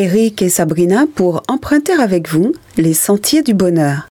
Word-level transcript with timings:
Eric 0.00 0.42
et 0.42 0.48
Sabrina 0.48 1.06
pour 1.12 1.42
emprunter 1.48 1.94
avec 1.94 2.28
vous 2.28 2.52
les 2.76 2.94
sentiers 2.94 3.42
du 3.42 3.52
bonheur. 3.52 4.06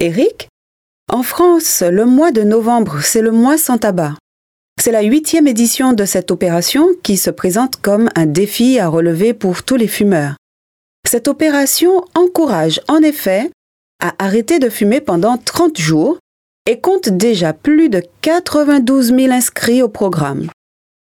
Eric, 0.00 0.48
en 1.12 1.22
France, 1.22 1.84
le 1.88 2.06
mois 2.06 2.32
de 2.32 2.42
novembre, 2.42 3.00
c'est 3.00 3.22
le 3.22 3.30
mois 3.30 3.56
sans 3.56 3.78
tabac. 3.78 4.14
C'est 4.82 4.90
la 4.90 5.02
huitième 5.02 5.46
édition 5.46 5.92
de 5.92 6.04
cette 6.04 6.32
opération 6.32 6.88
qui 7.04 7.16
se 7.16 7.30
présente 7.30 7.76
comme 7.76 8.08
un 8.16 8.26
défi 8.26 8.80
à 8.80 8.88
relever 8.88 9.32
pour 9.32 9.62
tous 9.62 9.76
les 9.76 9.86
fumeurs. 9.86 10.34
Cette 11.06 11.28
opération 11.28 12.04
encourage 12.16 12.80
en 12.88 13.00
effet 13.00 13.52
à 14.02 14.12
arrêter 14.18 14.58
de 14.58 14.70
fumer 14.70 15.00
pendant 15.00 15.38
30 15.38 15.78
jours 15.78 16.18
et 16.66 16.80
compte 16.80 17.10
déjà 17.10 17.52
plus 17.52 17.90
de 17.90 18.02
92 18.22 19.14
000 19.14 19.30
inscrits 19.30 19.82
au 19.82 19.88
programme. 19.88 20.50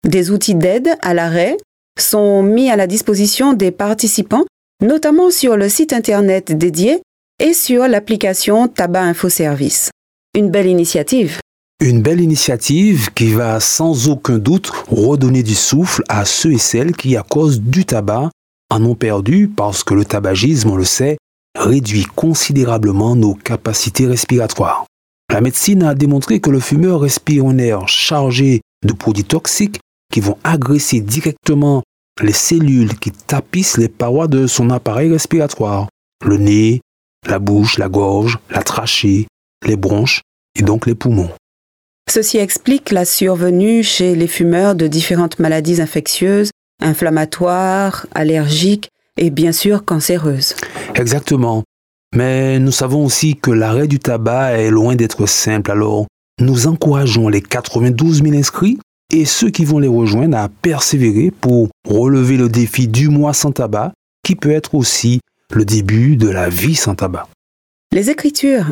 Des 0.03 0.33
outils 0.33 0.57
d'aide 0.57 0.97
à 1.01 1.15
l'arrêt 1.15 1.57
sont 1.99 2.43
mis 2.43 2.71
à 2.71 2.77
la 2.77 2.87
disposition 2.87 3.53
des 3.53 3.71
participants, 3.71 4.45
notamment 4.83 5.31
sur 5.31 5.57
le 5.57 5.69
site 5.69 5.93
internet 5.93 6.57
dédié 6.57 7.03
et 7.41 7.53
sur 7.53 7.87
l'application 7.89 8.69
Tabac 8.69 9.03
Info 9.03 9.29
Service. 9.29 9.91
Une 10.35 10.51
belle 10.51 10.67
initiative. 10.67 11.39
Une 11.81 12.01
belle 12.01 12.21
initiative 12.21 13.13
qui 13.15 13.33
va 13.33 13.61
sans 13.61 14.09
aucun 14.09 14.39
doute 14.39 14.71
redonner 14.89 15.43
du 15.43 15.55
souffle 15.55 16.03
à 16.09 16.25
ceux 16.25 16.53
et 16.53 16.59
celles 16.59 16.97
qui, 16.97 17.17
à 17.17 17.23
cause 17.23 17.61
du 17.61 17.85
tabac, 17.85 18.31
en 18.71 18.85
ont 18.85 18.95
perdu 18.95 19.49
parce 19.49 19.85
que 19.85 19.95
le 19.95 20.05
tabagisme, 20.05 20.71
on 20.71 20.77
le 20.77 20.85
sait, 20.85 21.19
réduit 21.59 22.05
considérablement 22.05 23.15
nos 23.17 23.35
capacités 23.35 24.07
respiratoires. 24.07 24.87
La 25.33 25.41
médecine 25.41 25.83
a 25.83 25.95
démontré 25.95 26.41
que 26.41 26.51
le 26.51 26.61
fumeur 26.61 27.01
respire 27.01 27.45
un 27.45 27.59
air 27.59 27.89
chargé 27.89 28.63
de 28.85 28.93
produits 28.93 29.25
toxiques 29.25 29.81
qui 30.13 30.21
vont 30.21 30.39
agresser 30.45 31.01
directement 31.01 31.83
les 32.23 32.33
cellules 32.33 32.99
qui 32.99 33.11
tapissent 33.11 33.77
les 33.77 33.89
parois 33.89 34.29
de 34.29 34.47
son 34.47 34.71
appareil 34.71 35.11
respiratoire, 35.11 35.89
le 36.25 36.39
nez, 36.39 36.81
la 37.27 37.39
bouche, 37.39 37.79
la 37.79 37.89
gorge, 37.89 38.39
la 38.51 38.63
trachée, 38.63 39.27
les 39.65 39.77
bronches 39.77 40.23
et 40.59 40.63
donc 40.63 40.87
les 40.87 40.95
poumons. 40.95 41.31
Ceci 42.09 42.39
explique 42.39 42.93
la 42.93 43.05
survenue 43.05 43.83
chez 43.83 44.15
les 44.15 44.29
fumeurs 44.29 44.75
de 44.75 44.87
différentes 44.87 45.39
maladies 45.39 45.81
infectieuses, 45.81 46.51
inflammatoires, 46.81 48.07
allergiques 48.15 48.91
et 49.17 49.31
bien 49.31 49.53
sûr 49.53 49.85
cancéreuses. 49.85 50.55
Exactement. 50.95 51.65
Mais 52.15 52.59
nous 52.59 52.73
savons 52.73 53.05
aussi 53.05 53.37
que 53.37 53.51
l'arrêt 53.51 53.89
du 53.89 53.99
tabac 53.99 54.59
est 54.59 54.71
loin 54.71 54.95
d'être 54.95 55.27
simple, 55.27 55.71
alors 55.71 56.07
nous 56.41 56.67
encourageons 56.67 57.29
les 57.29 57.43
92 57.43 58.23
000 58.23 58.37
inscrits 58.37 58.79
et 59.13 59.25
ceux 59.25 59.51
qui 59.51 59.65
vont 59.65 59.79
les 59.79 59.89
rejoindre 59.89 60.37
à 60.37 60.49
persévérer 60.49 61.31
pour 61.31 61.69
relever 61.89 62.37
le 62.37 62.49
défi 62.49 62.89
du 62.89 63.09
mois 63.09 63.35
sans 63.35 63.53
tabac, 63.53 63.93
qui 64.25 64.35
peut 64.35 64.51
être 64.51 64.75
aussi 64.75 65.21
le 65.53 65.65
début 65.65 66.17
de 66.17 66.29
la 66.29 66.49
vie 66.49 66.75
sans 66.75 66.95
tabac. 66.95 67.29
Les 67.93 68.11
Écritures 68.11 68.67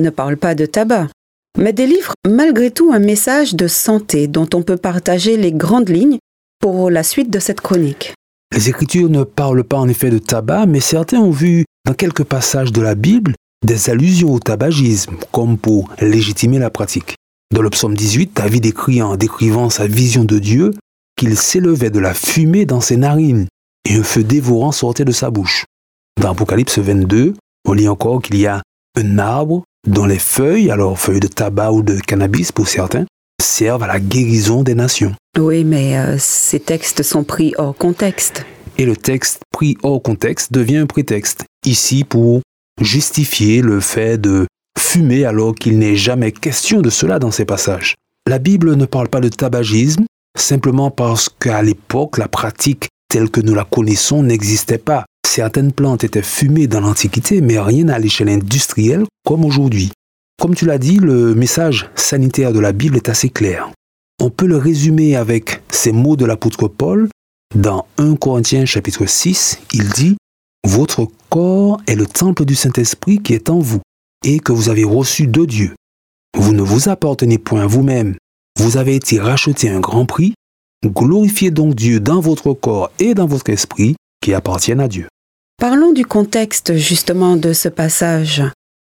ne 0.00 0.10
parlent 0.10 0.36
pas 0.36 0.54
de 0.54 0.66
tabac, 0.66 1.08
mais 1.56 1.72
délivrent 1.72 2.14
malgré 2.26 2.70
tout 2.70 2.92
un 2.92 2.98
message 2.98 3.54
de 3.54 3.68
santé 3.68 4.26
dont 4.26 4.48
on 4.54 4.62
peut 4.62 4.76
partager 4.76 5.36
les 5.36 5.52
grandes 5.52 5.88
lignes 5.88 6.18
pour 6.60 6.90
la 6.90 7.02
suite 7.02 7.30
de 7.30 7.38
cette 7.38 7.60
chronique. 7.60 8.12
Les 8.52 8.68
Écritures 8.68 9.08
ne 9.08 9.24
parlent 9.24 9.64
pas 9.64 9.78
en 9.78 9.88
effet 9.88 10.10
de 10.10 10.18
tabac, 10.18 10.66
mais 10.66 10.80
certains 10.80 11.20
ont 11.20 11.30
vu 11.30 11.64
dans 11.86 11.94
quelques 11.94 12.24
passages 12.24 12.72
de 12.72 12.80
la 12.80 12.94
Bible 12.94 13.34
des 13.64 13.90
allusions 13.90 14.32
au 14.32 14.38
tabagisme, 14.38 15.16
comme 15.32 15.58
pour 15.58 15.90
légitimer 16.00 16.58
la 16.58 16.70
pratique. 16.70 17.16
Dans 17.54 17.62
le 17.62 17.70
psaume 17.70 17.94
18, 17.94 18.32
David 18.34 18.66
écrit 18.66 19.00
en 19.02 19.16
décrivant 19.16 19.70
sa 19.70 19.86
vision 19.86 20.24
de 20.24 20.38
Dieu 20.38 20.72
qu'il 21.16 21.36
s'élevait 21.36 21.90
de 21.90 22.00
la 22.00 22.12
fumée 22.12 22.66
dans 22.66 22.80
ses 22.80 22.96
narines 22.96 23.46
et 23.88 23.94
un 23.94 24.02
feu 24.02 24.24
dévorant 24.24 24.72
sortait 24.72 25.04
de 25.04 25.12
sa 25.12 25.30
bouche. 25.30 25.64
Dans 26.20 26.32
Apocalypse 26.32 26.78
22, 26.78 27.34
on 27.68 27.72
lit 27.72 27.88
encore 27.88 28.20
qu'il 28.20 28.36
y 28.36 28.46
a 28.46 28.62
un 28.96 29.18
arbre 29.18 29.62
dont 29.86 30.06
les 30.06 30.18
feuilles, 30.18 30.70
alors 30.70 30.98
feuilles 30.98 31.20
de 31.20 31.28
tabac 31.28 31.70
ou 31.72 31.82
de 31.82 31.98
cannabis 32.00 32.50
pour 32.50 32.66
certains, 32.66 33.06
servent 33.40 33.84
à 33.84 33.86
la 33.86 34.00
guérison 34.00 34.62
des 34.62 34.74
nations. 34.74 35.14
Oui, 35.38 35.62
mais 35.62 35.96
euh, 35.96 36.16
ces 36.18 36.58
textes 36.58 37.02
sont 37.02 37.22
pris 37.22 37.54
hors 37.58 37.76
contexte. 37.76 38.44
Et 38.76 38.84
le 38.84 38.96
texte 38.96 39.42
pris 39.52 39.76
hors 39.82 40.02
contexte 40.02 40.52
devient 40.52 40.78
un 40.78 40.86
prétexte, 40.86 41.44
ici 41.64 42.02
pour 42.02 42.40
justifier 42.80 43.62
le 43.62 43.80
fait 43.80 44.18
de 44.18 44.46
fumer 44.78 45.24
alors 45.24 45.54
qu'il 45.54 45.78
n'est 45.78 45.96
jamais 45.96 46.32
question 46.32 46.80
de 46.80 46.90
cela 46.90 47.18
dans 47.18 47.30
ces 47.30 47.44
passages. 47.44 47.94
La 48.28 48.38
Bible 48.38 48.74
ne 48.74 48.86
parle 48.86 49.08
pas 49.08 49.20
de 49.20 49.28
tabagisme 49.28 50.04
simplement 50.36 50.90
parce 50.90 51.28
qu'à 51.28 51.62
l'époque, 51.62 52.18
la 52.18 52.28
pratique 52.28 52.88
telle 53.08 53.30
que 53.30 53.40
nous 53.40 53.54
la 53.54 53.64
connaissons 53.64 54.22
n'existait 54.22 54.78
pas. 54.78 55.04
Certaines 55.26 55.72
plantes 55.72 56.04
étaient 56.04 56.22
fumées 56.22 56.66
dans 56.66 56.80
l'Antiquité, 56.80 57.40
mais 57.40 57.58
rien 57.58 57.88
à 57.88 57.98
l'échelle 57.98 58.28
industrielle 58.28 59.04
comme 59.24 59.44
aujourd'hui. 59.44 59.92
Comme 60.40 60.54
tu 60.54 60.66
l'as 60.66 60.78
dit, 60.78 60.98
le 60.98 61.34
message 61.34 61.88
sanitaire 61.94 62.52
de 62.52 62.60
la 62.60 62.72
Bible 62.72 62.96
est 62.96 63.08
assez 63.08 63.30
clair. 63.30 63.70
On 64.20 64.30
peut 64.30 64.46
le 64.46 64.56
résumer 64.56 65.16
avec 65.16 65.62
ces 65.70 65.92
mots 65.92 66.16
de 66.16 66.24
l'apôtre 66.24 66.68
Paul. 66.68 67.08
Dans 67.54 67.86
1 67.98 68.16
Corinthiens 68.16 68.64
chapitre 68.64 69.06
6, 69.06 69.60
il 69.72 69.88
dit 69.90 70.16
Votre 70.66 71.06
corps 71.30 71.80
est 71.86 71.94
le 71.94 72.06
temple 72.06 72.44
du 72.44 72.54
Saint-Esprit 72.54 73.20
qui 73.20 73.34
est 73.34 73.48
en 73.50 73.58
vous 73.58 73.80
et 74.26 74.40
que 74.40 74.52
vous 74.52 74.68
avez 74.68 74.84
reçu 74.84 75.28
de 75.28 75.44
Dieu. 75.44 75.74
Vous 76.36 76.52
ne 76.52 76.60
vous 76.60 76.88
appartenez 76.88 77.38
point 77.38 77.66
vous-même. 77.66 78.16
Vous 78.58 78.76
avez 78.76 78.96
été 78.96 79.20
racheté 79.20 79.70
un 79.70 79.80
grand 79.80 80.04
prix. 80.04 80.34
Glorifiez 80.84 81.50
donc 81.50 81.74
Dieu 81.74 82.00
dans 82.00 82.20
votre 82.20 82.52
corps 82.52 82.90
et 82.98 83.14
dans 83.14 83.26
votre 83.26 83.48
esprit 83.50 83.94
qui 84.20 84.34
appartiennent 84.34 84.80
à 84.80 84.88
Dieu. 84.88 85.06
Parlons 85.58 85.92
du 85.92 86.04
contexte 86.04 86.76
justement 86.76 87.36
de 87.36 87.52
ce 87.52 87.68
passage. 87.68 88.42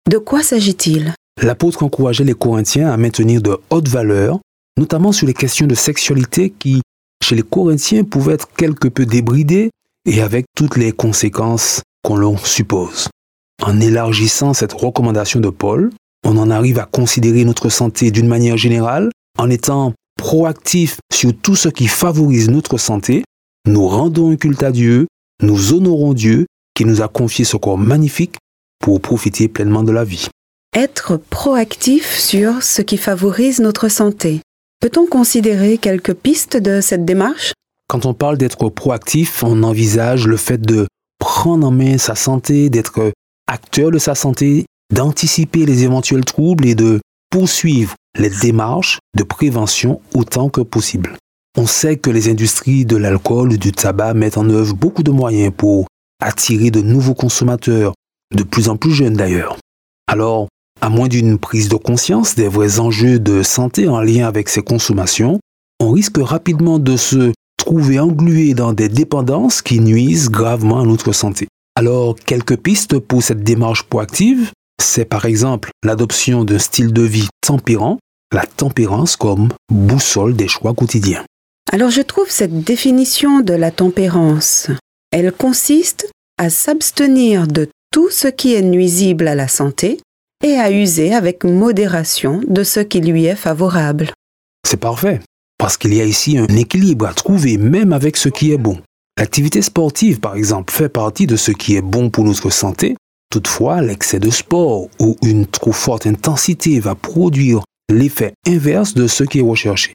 De 0.08 0.18
quoi 0.18 0.42
s'agit-il? 0.42 1.12
L'apôtre 1.42 1.82
encourageait 1.82 2.24
les 2.24 2.34
Corinthiens 2.34 2.90
à 2.90 2.96
maintenir 2.96 3.42
de 3.42 3.58
hautes 3.70 3.88
valeurs, 3.88 4.38
notamment 4.78 5.12
sur 5.12 5.26
les 5.26 5.34
questions 5.34 5.66
de 5.66 5.74
sexualité 5.74 6.50
qui, 6.50 6.80
chez 7.22 7.34
les 7.34 7.42
Corinthiens, 7.42 8.04
pouvaient 8.04 8.34
être 8.34 8.48
quelque 8.56 8.88
peu 8.88 9.04
débridées 9.04 9.70
et 10.06 10.22
avec 10.22 10.46
toutes 10.56 10.76
les 10.76 10.92
conséquences 10.92 11.82
qu'on 12.04 12.16
l'on 12.16 12.36
suppose. 12.36 13.08
En 13.62 13.80
élargissant 13.80 14.54
cette 14.54 14.72
recommandation 14.72 15.40
de 15.40 15.48
Paul, 15.48 15.90
on 16.24 16.36
en 16.36 16.50
arrive 16.50 16.78
à 16.78 16.86
considérer 16.86 17.44
notre 17.44 17.68
santé 17.68 18.10
d'une 18.10 18.28
manière 18.28 18.56
générale 18.56 19.10
en 19.38 19.50
étant 19.50 19.92
proactif 20.16 20.98
sur 21.12 21.36
tout 21.36 21.56
ce 21.56 21.68
qui 21.68 21.86
favorise 21.86 22.48
notre 22.48 22.78
santé. 22.78 23.24
Nous 23.66 23.86
rendons 23.86 24.30
un 24.30 24.36
culte 24.36 24.62
à 24.62 24.72
Dieu, 24.72 25.06
nous 25.42 25.72
honorons 25.72 26.14
Dieu 26.14 26.46
qui 26.74 26.84
nous 26.84 27.02
a 27.02 27.08
confié 27.08 27.44
ce 27.44 27.56
corps 27.56 27.78
magnifique 27.78 28.36
pour 28.80 29.00
profiter 29.00 29.48
pleinement 29.48 29.82
de 29.82 29.92
la 29.92 30.04
vie. 30.04 30.28
Être 30.74 31.16
proactif 31.16 32.18
sur 32.18 32.62
ce 32.62 32.82
qui 32.82 32.96
favorise 32.96 33.60
notre 33.60 33.88
santé. 33.88 34.40
Peut-on 34.80 35.06
considérer 35.06 35.78
quelques 35.78 36.14
pistes 36.14 36.56
de 36.56 36.80
cette 36.80 37.04
démarche? 37.04 37.52
Quand 37.88 38.06
on 38.06 38.14
parle 38.14 38.38
d'être 38.38 38.68
proactif, 38.70 39.44
on 39.44 39.62
envisage 39.62 40.26
le 40.26 40.36
fait 40.36 40.60
de 40.60 40.86
prendre 41.18 41.68
en 41.68 41.70
main 41.70 41.96
sa 41.96 42.14
santé, 42.14 42.70
d'être 42.70 43.12
acteur 43.46 43.90
de 43.90 43.98
sa 43.98 44.14
santé, 44.14 44.66
d'anticiper 44.92 45.66
les 45.66 45.84
éventuels 45.84 46.24
troubles 46.24 46.66
et 46.66 46.74
de 46.74 47.00
poursuivre 47.30 47.94
les 48.18 48.30
démarches 48.30 48.98
de 49.16 49.22
prévention 49.22 50.00
autant 50.14 50.48
que 50.48 50.60
possible. 50.60 51.16
On 51.56 51.66
sait 51.66 51.96
que 51.96 52.10
les 52.10 52.28
industries 52.28 52.84
de 52.84 52.96
l'alcool 52.96 53.52
ou 53.52 53.56
du 53.56 53.72
tabac 53.72 54.14
mettent 54.14 54.38
en 54.38 54.48
œuvre 54.50 54.74
beaucoup 54.74 55.02
de 55.02 55.10
moyens 55.10 55.52
pour 55.56 55.86
attirer 56.20 56.70
de 56.70 56.80
nouveaux 56.80 57.14
consommateurs, 57.14 57.94
de 58.34 58.42
plus 58.42 58.68
en 58.68 58.76
plus 58.76 58.92
jeunes 58.92 59.14
d'ailleurs. 59.14 59.56
Alors, 60.06 60.48
à 60.80 60.88
moins 60.88 61.08
d'une 61.08 61.38
prise 61.38 61.68
de 61.68 61.76
conscience 61.76 62.34
des 62.34 62.48
vrais 62.48 62.80
enjeux 62.80 63.18
de 63.18 63.42
santé 63.42 63.88
en 63.88 64.00
lien 64.00 64.26
avec 64.26 64.48
ces 64.48 64.62
consommations, 64.62 65.38
on 65.80 65.90
risque 65.90 66.18
rapidement 66.18 66.78
de 66.78 66.96
se 66.96 67.32
trouver 67.56 67.98
englué 67.98 68.54
dans 68.54 68.72
des 68.72 68.88
dépendances 68.88 69.62
qui 69.62 69.80
nuisent 69.80 70.30
gravement 70.30 70.80
à 70.80 70.84
notre 70.84 71.12
santé. 71.12 71.48
Alors, 71.76 72.14
quelques 72.14 72.56
pistes 72.56 72.98
pour 72.98 73.22
cette 73.22 73.42
démarche 73.42 73.82
proactive, 73.82 74.52
c'est 74.80 75.04
par 75.04 75.24
exemple 75.24 75.70
l'adoption 75.84 76.44
d'un 76.44 76.58
style 76.58 76.92
de 76.92 77.02
vie 77.02 77.28
tempérant, 77.40 77.98
la 78.32 78.46
tempérance 78.46 79.16
comme 79.16 79.48
boussole 79.70 80.36
des 80.36 80.46
choix 80.46 80.74
quotidiens. 80.74 81.24
Alors 81.72 81.90
je 81.90 82.02
trouve 82.02 82.30
cette 82.30 82.62
définition 82.62 83.40
de 83.40 83.54
la 83.54 83.70
tempérance 83.70 84.68
Elle 85.10 85.32
consiste 85.32 86.08
à 86.38 86.50
s'abstenir 86.50 87.48
de 87.48 87.68
tout 87.90 88.10
ce 88.10 88.28
qui 88.28 88.54
est 88.54 88.62
nuisible 88.62 89.26
à 89.26 89.34
la 89.34 89.48
santé 89.48 90.00
et 90.44 90.54
à 90.54 90.70
user 90.70 91.14
avec 91.14 91.42
modération 91.42 92.40
de 92.46 92.62
ce 92.62 92.80
qui 92.80 93.00
lui 93.00 93.24
est 93.24 93.36
favorable. 93.36 94.12
C'est 94.66 94.80
parfait, 94.80 95.20
parce 95.58 95.76
qu'il 95.76 95.94
y 95.94 96.00
a 96.00 96.04
ici 96.04 96.38
un 96.38 96.46
équilibre 96.48 97.06
à 97.06 97.14
trouver 97.14 97.56
même 97.56 97.92
avec 97.92 98.16
ce 98.16 98.28
qui 98.28 98.52
est 98.52 98.58
bon. 98.58 98.80
L'activité 99.16 99.62
sportive, 99.62 100.18
par 100.18 100.34
exemple, 100.34 100.72
fait 100.72 100.88
partie 100.88 101.26
de 101.26 101.36
ce 101.36 101.52
qui 101.52 101.76
est 101.76 101.82
bon 101.82 102.10
pour 102.10 102.24
notre 102.24 102.50
santé. 102.50 102.96
Toutefois, 103.30 103.80
l'excès 103.80 104.18
de 104.18 104.30
sport 104.30 104.88
ou 104.98 105.16
une 105.22 105.46
trop 105.46 105.72
forte 105.72 106.06
intensité 106.06 106.80
va 106.80 106.94
produire 106.94 107.62
l'effet 107.90 108.34
inverse 108.46 108.94
de 108.94 109.06
ce 109.06 109.22
qui 109.22 109.38
est 109.38 109.42
recherché. 109.42 109.94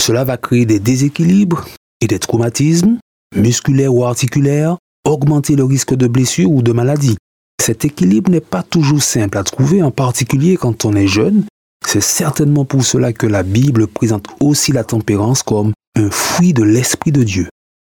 Cela 0.00 0.24
va 0.24 0.36
créer 0.36 0.64
des 0.64 0.78
déséquilibres 0.78 1.66
et 2.00 2.06
des 2.06 2.18
traumatismes 2.18 2.98
musculaires 3.34 3.94
ou 3.94 4.04
articulaires, 4.04 4.76
augmenter 5.04 5.56
le 5.56 5.64
risque 5.64 5.94
de 5.94 6.06
blessure 6.06 6.50
ou 6.50 6.62
de 6.62 6.72
maladie. 6.72 7.16
Cet 7.60 7.84
équilibre 7.84 8.30
n'est 8.30 8.40
pas 8.40 8.62
toujours 8.62 9.02
simple 9.02 9.38
à 9.38 9.44
trouver, 9.44 9.82
en 9.82 9.90
particulier 9.90 10.56
quand 10.56 10.84
on 10.84 10.94
est 10.94 11.06
jeune. 11.06 11.44
C'est 11.86 12.02
certainement 12.02 12.64
pour 12.64 12.84
cela 12.84 13.12
que 13.12 13.26
la 13.26 13.42
Bible 13.42 13.86
présente 13.86 14.28
aussi 14.40 14.72
la 14.72 14.84
tempérance 14.84 15.42
comme 15.42 15.72
un 15.96 16.10
fruit 16.10 16.52
de 16.52 16.62
l'Esprit 16.62 17.12
de 17.12 17.22
Dieu. 17.22 17.48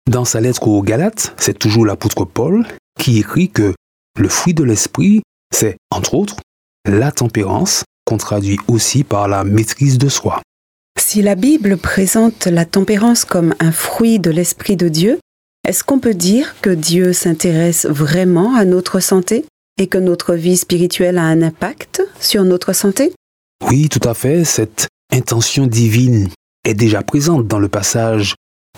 Dans 0.10 0.26
sa 0.26 0.40
lettre 0.40 0.68
aux 0.68 0.84
Galates, 0.84 1.34
c'est 1.38 1.58
toujours 1.58 1.86
l'apôtre 1.86 2.26
Paul 2.26 2.66
qui 3.00 3.18
écrit 3.20 3.50
que 3.50 3.74
le 4.20 4.30
fruit 4.30 4.54
de 4.54 4.64
l'Esprit, 4.64 5.24
c'est, 5.54 5.78
entre 5.90 6.14
autres, 6.14 6.38
la 6.88 7.12
tempérance, 7.12 7.84
qu'on 8.06 8.18
traduit 8.18 8.60
aussi 8.68 9.04
par 9.04 9.28
la 9.28 9.44
maîtrise 9.44 9.98
de 9.98 10.10
soi. 10.10 10.42
Si 11.00 11.22
la 11.22 11.36
Bible 11.36 11.78
présente 11.78 12.46
la 12.46 12.66
tempérance 12.66 13.26
comme 13.26 13.56
un 13.60 13.72
fruit 13.72 14.20
de 14.20 14.30
l'Esprit 14.30 14.78
de 14.78 14.90
Dieu, 14.90 15.20
est-ce 15.68 15.84
qu'on 15.84 16.00
peut 16.00 16.14
dire 16.14 16.56
que 16.62 16.70
Dieu 16.70 17.12
s'intéresse 17.12 17.88
vraiment 17.88 18.56
à 18.56 18.64
notre 18.64 19.00
santé 19.00 19.46
et 19.80 19.88
que 19.88 19.98
notre 19.98 20.36
vie 20.36 20.58
spirituelle 20.58 21.18
a 21.18 21.24
un 21.24 21.42
impact 21.42 22.04
sur 22.20 22.44
notre 22.44 22.74
santé? 22.74 23.12
Oui, 23.68 23.90
tout 23.90 24.08
à 24.08 24.14
fait. 24.14 24.46
Cette 24.46 24.88
intention 25.12 25.66
divine 25.66 26.30
est 26.64 26.76
déjà 26.76 27.02
présente 27.02 27.48
dans 27.48 27.60
le 27.60 27.70
passage 27.70 28.36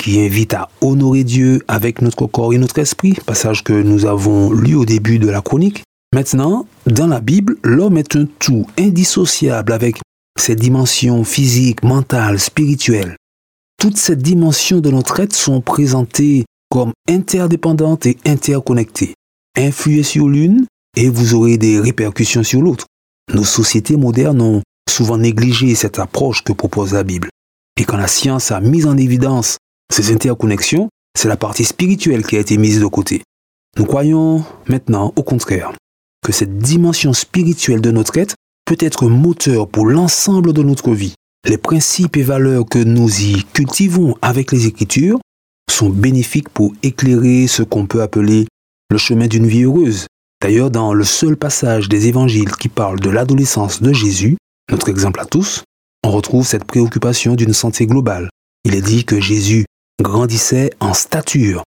qui 0.07 0.21
invite 0.21 0.53
à 0.53 0.69
honorer 0.79 1.25
Dieu 1.25 1.61
avec 1.67 2.01
notre 2.01 2.27
corps 2.27 2.53
et 2.53 2.57
notre 2.57 2.79
esprit, 2.79 3.15
passage 3.25 3.61
que 3.61 3.73
nous 3.73 4.05
avons 4.05 4.53
lu 4.53 4.73
au 4.73 4.85
début 4.85 5.19
de 5.19 5.27
la 5.27 5.41
chronique. 5.41 5.83
Maintenant, 6.15 6.65
dans 6.85 7.07
la 7.07 7.19
Bible, 7.19 7.57
l'homme 7.61 7.97
est 7.97 8.15
un 8.15 8.25
tout 8.39 8.65
indissociable 8.79 9.73
avec 9.73 9.97
ses 10.39 10.55
dimensions 10.55 11.25
physiques, 11.25 11.83
mentales, 11.83 12.39
spirituelles. 12.39 13.17
Toutes 13.77 13.97
ces 13.97 14.15
dimensions 14.15 14.79
de 14.79 14.91
notre 14.91 15.19
être 15.19 15.35
sont 15.35 15.59
présentées 15.59 16.45
comme 16.69 16.93
interdépendantes 17.09 18.05
et 18.05 18.17
interconnectées. 18.25 19.13
Influez 19.57 20.03
sur 20.03 20.29
l'une 20.29 20.67
et 20.95 21.09
vous 21.09 21.33
aurez 21.33 21.57
des 21.57 21.81
répercussions 21.81 22.43
sur 22.43 22.61
l'autre. 22.61 22.85
Nos 23.33 23.43
sociétés 23.43 23.97
modernes 23.97 24.39
ont 24.39 24.61
souvent 24.89 25.17
négligé 25.17 25.75
cette 25.75 25.99
approche 25.99 26.45
que 26.45 26.53
propose 26.53 26.93
la 26.93 27.03
Bible. 27.03 27.27
Et 27.77 27.83
quand 27.83 27.97
la 27.97 28.07
science 28.07 28.53
a 28.53 28.61
mis 28.61 28.85
en 28.85 28.95
évidence 28.95 29.57
ces 29.91 30.11
interconnexions, 30.11 30.89
c'est 31.17 31.27
la 31.27 31.37
partie 31.37 31.65
spirituelle 31.65 32.25
qui 32.25 32.37
a 32.37 32.39
été 32.39 32.57
mise 32.57 32.79
de 32.79 32.85
côté. 32.85 33.23
Nous 33.77 33.85
croyons 33.85 34.43
maintenant, 34.67 35.13
au 35.15 35.23
contraire, 35.23 35.73
que 36.23 36.31
cette 36.31 36.57
dimension 36.57 37.13
spirituelle 37.13 37.81
de 37.81 37.91
notre 37.91 38.17
être 38.17 38.35
peut 38.65 38.77
être 38.79 39.07
moteur 39.07 39.67
pour 39.67 39.85
l'ensemble 39.85 40.53
de 40.53 40.63
notre 40.63 40.91
vie. 40.91 41.15
Les 41.45 41.57
principes 41.57 42.17
et 42.17 42.23
valeurs 42.23 42.65
que 42.65 42.79
nous 42.79 43.21
y 43.21 43.43
cultivons 43.53 44.15
avec 44.21 44.51
les 44.51 44.67
Écritures 44.67 45.19
sont 45.71 45.89
bénéfiques 45.89 46.49
pour 46.49 46.73
éclairer 46.83 47.47
ce 47.47 47.63
qu'on 47.63 47.85
peut 47.85 48.01
appeler 48.01 48.47
le 48.89 48.97
chemin 48.97 49.27
d'une 49.27 49.47
vie 49.47 49.63
heureuse. 49.63 50.07
D'ailleurs, 50.41 50.71
dans 50.71 50.93
le 50.93 51.03
seul 51.03 51.37
passage 51.37 51.87
des 51.87 52.07
évangiles 52.07 52.51
qui 52.51 52.67
parle 52.67 52.99
de 52.99 53.09
l'adolescence 53.09 53.81
de 53.81 53.93
Jésus, 53.93 54.37
notre 54.69 54.89
exemple 54.89 55.19
à 55.19 55.25
tous, 55.25 55.63
on 56.03 56.11
retrouve 56.11 56.45
cette 56.45 56.65
préoccupation 56.65 57.35
d'une 57.35 57.53
santé 57.53 57.85
globale. 57.85 58.29
Il 58.65 58.75
est 58.75 58.81
dit 58.81 59.05
que 59.05 59.19
Jésus 59.19 59.65
grandissait 60.01 60.71
en 60.79 60.93
stature. 60.93 61.63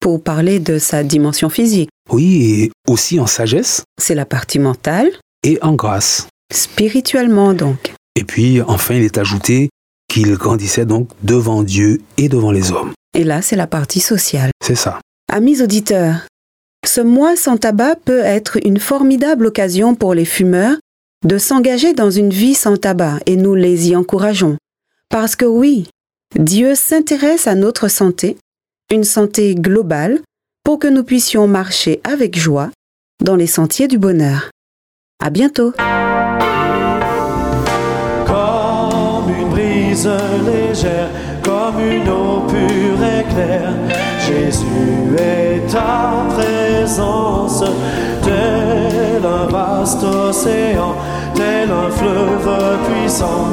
Pour 0.00 0.22
parler 0.22 0.60
de 0.60 0.78
sa 0.78 1.02
dimension 1.02 1.48
physique. 1.48 1.90
Oui, 2.10 2.44
et 2.44 2.72
aussi 2.88 3.20
en 3.20 3.26
sagesse. 3.26 3.82
C'est 4.00 4.14
la 4.14 4.26
partie 4.26 4.58
mentale. 4.58 5.10
Et 5.42 5.58
en 5.62 5.74
grâce. 5.74 6.28
Spirituellement 6.52 7.54
donc. 7.54 7.92
Et 8.16 8.24
puis, 8.24 8.60
enfin, 8.62 8.94
il 8.94 9.04
est 9.04 9.18
ajouté 9.18 9.70
qu'il 10.08 10.34
grandissait 10.34 10.86
donc 10.86 11.10
devant 11.22 11.62
Dieu 11.62 12.00
et 12.16 12.28
devant 12.28 12.50
les 12.50 12.72
hommes. 12.72 12.92
Et 13.14 13.24
là, 13.24 13.42
c'est 13.42 13.56
la 13.56 13.66
partie 13.66 14.00
sociale. 14.00 14.50
C'est 14.64 14.74
ça. 14.74 15.00
Amis 15.30 15.62
auditeurs, 15.62 16.26
ce 16.86 17.00
mois 17.00 17.36
sans 17.36 17.56
tabac 17.56 17.96
peut 18.04 18.20
être 18.20 18.58
une 18.64 18.78
formidable 18.78 19.46
occasion 19.46 19.94
pour 19.94 20.14
les 20.14 20.24
fumeurs 20.24 20.76
de 21.24 21.38
s'engager 21.38 21.92
dans 21.92 22.10
une 22.10 22.30
vie 22.30 22.54
sans 22.54 22.76
tabac 22.76 23.18
et 23.26 23.36
nous 23.36 23.54
les 23.54 23.90
y 23.90 23.96
encourageons. 23.96 24.56
Parce 25.10 25.36
que 25.36 25.44
oui, 25.44 25.88
Dieu 26.36 26.74
s'intéresse 26.74 27.46
à 27.46 27.54
notre 27.54 27.88
santé, 27.88 28.36
une 28.92 29.04
santé 29.04 29.54
globale, 29.54 30.20
pour 30.62 30.78
que 30.78 30.86
nous 30.86 31.02
puissions 31.02 31.48
marcher 31.48 32.02
avec 32.04 32.38
joie 32.38 32.70
dans 33.24 33.34
les 33.34 33.46
sentiers 33.46 33.88
du 33.88 33.96
bonheur. 33.96 34.50
À 35.24 35.30
bientôt. 35.30 35.72
Comme 38.26 39.30
une 39.34 39.48
brise 39.48 40.08
légère, 40.44 41.08
comme 41.42 41.80
une 41.80 42.08
eau 42.10 42.42
pure 42.46 43.02
et 43.02 43.24
claire, 43.32 43.72
Jésus 44.20 45.16
est 45.18 45.66
ta 45.72 46.26
présence, 46.28 47.64
tel 48.22 49.24
un 49.24 49.46
vaste 49.46 50.04
océan, 50.04 50.94
tel 51.38 51.70
un 51.70 51.90
fleuve 51.90 52.50
puissant 52.86 53.48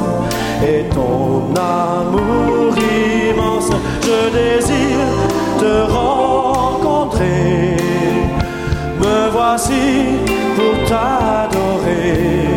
et 0.72 0.82
ton 0.94 1.54
amour 1.54 2.74
immense. 2.76 3.70
Je 4.08 4.20
désire 4.38 5.10
te 5.62 5.74
rencontrer. 5.98 7.76
Me 9.02 9.18
voici 9.36 9.86
pour 10.56 10.74
t'adorer, 10.88 12.48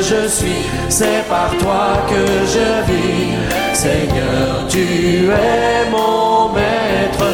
je 0.00 0.28
suis, 0.28 0.64
c'est 0.88 1.26
par 1.28 1.50
toi 1.58 1.86
que 2.08 2.22
je 2.54 2.68
vis. 2.90 3.34
Seigneur, 3.72 4.66
tu 4.68 5.28
es 5.30 5.90
mon 5.90 6.48
maître. 6.52 7.26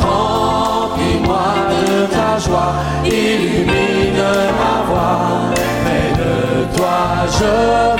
Remplis-moi 0.00 1.50
de 1.72 2.06
ta 2.06 2.38
joie, 2.38 2.74
illumine 3.04 4.24
ma 4.60 4.76
voix. 4.88 5.18
Mais 5.84 6.08
de 6.22 6.76
toi 6.76 7.00
je 7.38 7.52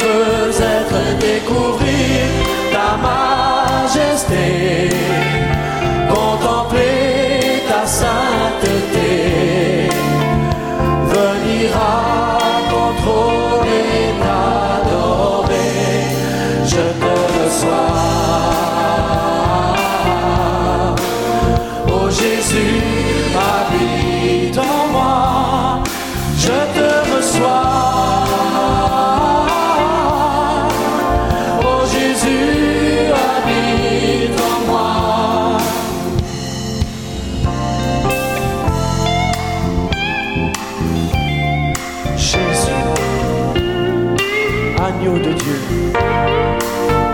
veux 0.03 0.51
être 0.51 1.19
découvrir 1.19 2.21
ta 2.73 2.91
majesté, 3.09 4.91
de 45.17 45.33
Dieu. 45.33 45.93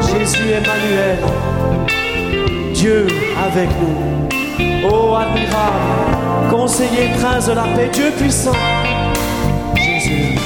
Jésus 0.01 0.51
Emmanuel, 0.51 1.19
Dieu 2.73 3.07
avec 3.47 3.69
nous. 3.81 4.89
Ô 4.89 5.15
admirable, 5.15 6.51
conseiller, 6.51 7.09
prince 7.21 7.47
de 7.47 7.53
la 7.53 7.63
paix, 7.75 7.89
Dieu 7.93 8.11
puissant. 8.19 8.53
Jésus, 9.77 10.39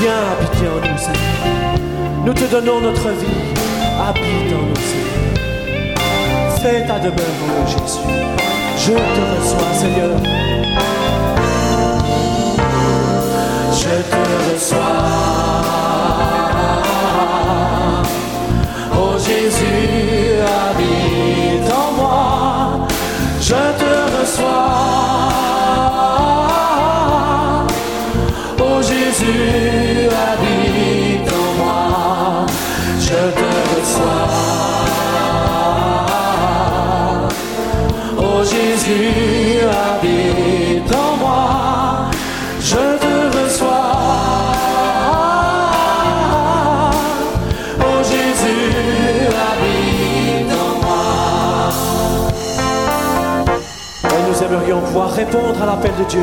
viens 0.00 0.22
habiter 0.32 0.68
en 0.68 0.80
nous, 0.88 0.98
Seigneur. 0.98 1.78
Nous 2.24 2.34
te 2.34 2.44
donnons 2.44 2.80
notre 2.80 3.08
vie. 3.10 3.26
Habite 4.00 4.52
en 4.52 4.66
nous, 4.66 4.76
Seigneur. 4.76 5.08
Fais 6.62 6.86
ta 6.86 6.98
demeure 6.98 7.36
en 7.42 7.60
nous, 7.60 7.66
Jésus. 7.66 8.00
Je 8.76 8.92
te 8.92 9.22
reçois, 9.36 9.72
Seigneur. 9.74 10.16
Je 13.72 14.02
te 14.10 14.54
reçois. 14.54 16.07
À 55.36 55.66
l'appel 55.66 55.90
de 55.98 56.04
Dieu. 56.04 56.22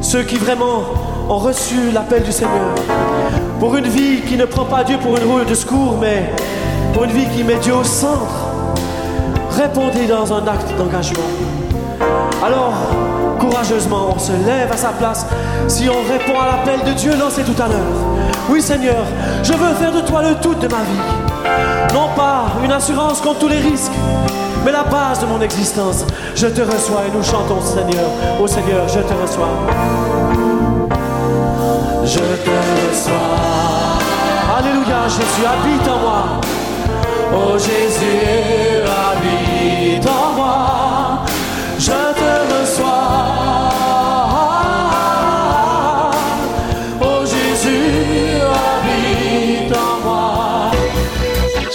Ceux 0.00 0.22
qui 0.24 0.36
vraiment 0.36 0.82
ont 1.28 1.38
reçu 1.38 1.92
l'appel 1.92 2.22
du 2.24 2.32
Seigneur. 2.32 2.74
Pour 3.60 3.76
une 3.76 3.86
vie 3.86 4.20
qui 4.22 4.36
ne 4.36 4.46
prend 4.46 4.64
pas 4.64 4.82
Dieu 4.82 4.98
pour 4.98 5.16
une 5.16 5.24
roue 5.24 5.44
de 5.44 5.54
secours, 5.54 5.96
mais 6.00 6.30
pour 6.92 7.04
une 7.04 7.12
vie 7.12 7.26
qui 7.28 7.44
met 7.44 7.56
Dieu 7.56 7.74
au 7.74 7.84
centre. 7.84 8.48
Répondez 9.50 10.06
dans 10.06 10.32
un 10.32 10.46
acte 10.48 10.76
d'engagement. 10.76 11.22
Alors, 12.44 12.74
courageusement, 13.38 14.08
on 14.16 14.18
se 14.18 14.32
lève 14.32 14.72
à 14.72 14.76
sa 14.76 14.88
place. 14.88 15.26
Si 15.68 15.88
on 15.88 16.12
répond 16.12 16.38
à 16.40 16.46
l'appel 16.46 16.80
de 16.84 16.98
Dieu 16.98 17.12
lancé 17.16 17.42
tout 17.42 17.62
à 17.62 17.68
l'heure. 17.68 18.18
Oui 18.50 18.60
Seigneur, 18.60 19.04
je 19.42 19.52
veux 19.52 19.74
faire 19.74 19.92
de 19.92 20.00
toi 20.00 20.22
le 20.22 20.34
tout 20.36 20.54
de 20.54 20.66
ma 20.66 20.78
vie. 20.78 21.94
Non 21.94 22.08
pas 22.16 22.46
une 22.64 22.72
assurance 22.72 23.20
contre 23.20 23.38
tous 23.38 23.48
les 23.48 23.60
risques, 23.60 23.92
mais 24.64 24.72
la 24.72 24.84
base 24.84 25.20
de 25.20 25.26
mon 25.26 25.40
existence. 25.40 26.04
Je 26.34 26.46
te 26.46 26.62
reçois 26.62 27.02
et 27.06 27.16
nous 27.16 27.22
chantons 27.22 27.60
Seigneur. 27.60 28.08
Oh 28.40 28.46
Seigneur, 28.46 28.88
je 28.88 29.00
te 29.00 29.14
reçois. 29.14 29.48
Je 32.04 32.18
te 32.18 32.54
reçois. 32.90 33.14
Alléluia, 34.56 35.08
Jésus, 35.08 35.46
habite 35.46 35.88
en 35.88 35.98
moi. 35.98 36.40
Oh 37.32 37.58
Jésus, 37.58 38.83